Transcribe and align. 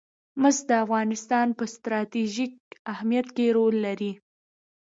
مس 0.41 0.57
د 0.69 0.71
افغانستان 0.83 1.47
په 1.57 1.63
ستراتیژیک 1.73 2.53
اهمیت 2.93 3.27
کې 3.35 3.45
رول 3.57 3.75
لري. 3.85 4.11